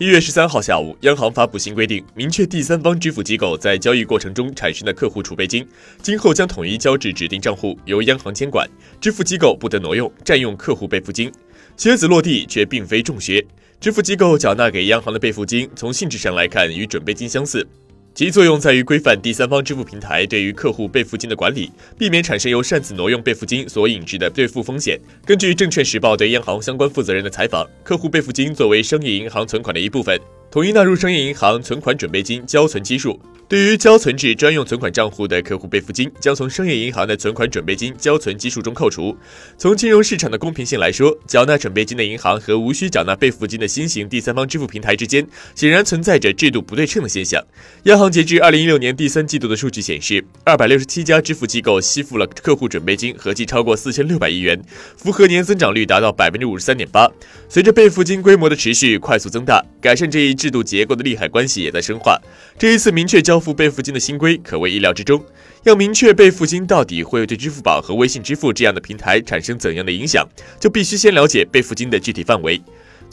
[0.00, 5.64] 一月十三号下午，央行发布新规定，明确第三方支付机构在交易过程中产生的客户储备金，
[6.02, 8.68] 今后将统一交至指定账户，由央行监管。
[9.00, 11.30] 支付机构不得挪用、占用客户备付金。
[11.76, 13.46] 靴子落地却并非重靴，
[13.78, 17.64] 支付机构缴纳给央行的备付金，从性质上来看与准备金相似。
[18.14, 24.96] 其作用在于规范第三方支付平台对于客户备付金的管理，避免产生由擅自挪用备付金所引致的兑付风险。
[25.26, 30.16] 根据证券时报对央行相关负责人的采访，客户备付金作为商业银行存款的一部分，
[30.54, 33.18] 统一纳入商业银行存款准备金交存基数。
[33.48, 39.14] 对于交存至专用存款账户的客户备付金，将从商业银行的存款准备金交存基数中扣除。
[39.58, 45.26] 从金融市场的公平性来说，缴纳准备金的银行和无需缴纳备付金的新型第三方支付平台之间，
[45.56, 47.44] 显然存在着制度不对称的现象。
[47.82, 54.60] 央行截至二零一六年第三季度的数据显示，二百六十七家支付机构吸附了客户准备金，合计超过四千六百亿元，
[54.96, 57.10] 复合年增长率达到百分之五十三点八。
[57.48, 62.20] 随着备付金规模的持续快速增大，改善这一制度结构的利害关系也在深化。
[62.58, 63.40] 这一次明确交。
[63.44, 65.22] 付备付金的新规可谓意料之中。
[65.64, 70.26] 要明确备付金到底会对支付宝和微信支付这样的平台产生怎样的影响，
[70.58, 72.58] 就必须先了解备付金的具体范围。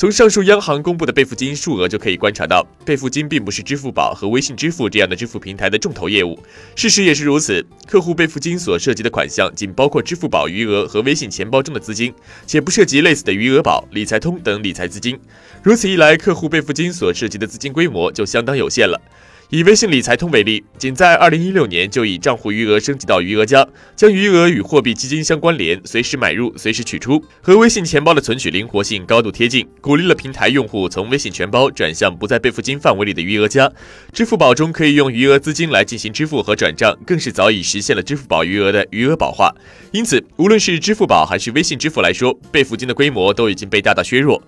[0.01, 6.39] 从上述央行公布的备付金数额就可以观察到，备付金并不是支付宝和微信支付这样的支付平台的重头业务。
[6.75, 12.11] 事实也是如此，客户备付金所涉及的款项仅包括支付宝余额和微信钱包中的资金，
[12.47, 15.19] 且不涉及类似的余额宝、理财通等理财资金。
[15.61, 18.99] 如此一来，客户备付金所涉及的资金规模就相当有限了。
[19.51, 33.69] 以微信理财通为例，仅在二零一六年就以账户余额升级到余额加，将余额与货币基金相关联，随时买入、随时取出，和微信钱包的存取灵活性高度贴近，鼓励了平台用户从微信钱包转向不在备付金范围里的余额加。
[34.13, 39.53] 支付宝中可以用余额资金来进行支付和转账，更是早已实现了支付宝余额的余额宝化。
[39.91, 44.41] 因此，无论是支付宝还是微信支付来说，备付金的规模都已经被大大削弱。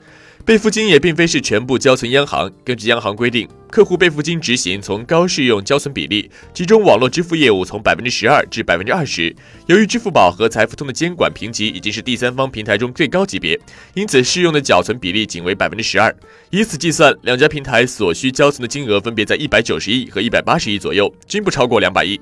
[0.46, 2.52] 备付金也并非是全部交存央行。
[2.66, 9.34] 根据央行规定，客户备付金执行从高适用交存比例，其中网络支付业务从百分之十二至百分之二十。
[9.68, 13.58] 由于支付宝和财付通的监管评级已经是第三方平台中最高级别，
[13.94, 16.14] 因此适用的缴存比例仅为百分之十二。
[16.50, 22.20] 以此计算，两家平台所需交存的金额分别在一百九十亿和一百八十亿左右，均不超过两百亿。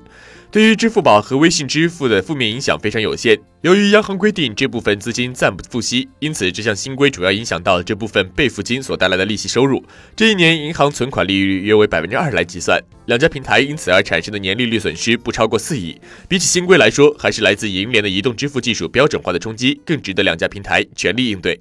[0.52, 3.40] 对于支付宝和微信支付的负面影响非常有限。
[3.62, 9.82] 由于央行规定这部分资金暂不付息，因此这项新规主要影响到这部分备付金所带来的利息收入。
[10.14, 15.98] 这一年银行存款利率约为百分之二来计算，两家平台因此而产生的年利率损失不超过四亿。
[16.28, 21.58] 比起新规来说，还是来自银联的移动支付技术标准化的冲击更值得两家平台全力应对。